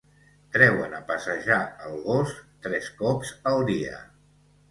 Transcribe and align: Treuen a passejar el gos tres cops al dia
Treuen 0.53 0.95
a 0.99 1.01
passejar 1.09 1.59
el 1.89 1.99
gos 2.07 2.33
tres 2.65 2.89
cops 3.03 3.35
al 3.51 3.61
dia 3.71 4.01